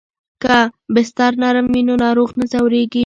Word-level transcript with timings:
که 0.43 0.57
بستر 0.95 1.31
نرم 1.41 1.67
وي 1.73 1.81
نو 1.87 1.93
ناروغ 2.03 2.29
نه 2.39 2.45
ځورېږي. 2.51 2.99